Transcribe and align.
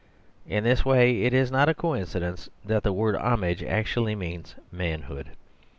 In 0.47 0.63
this 0.63 0.83
way 0.83 1.21
it 1.25 1.31
is 1.31 1.51
not 1.51 1.69
a 1.69 1.75
coincidence 1.75 2.49
that 2.65 2.81
the 2.81 2.91
word 2.91 3.15
homage 3.17 3.61
actu 3.61 3.99
ally 4.01 4.15
means 4.15 4.55
manhood. 4.71 5.27